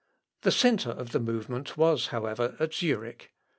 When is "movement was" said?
1.19-2.07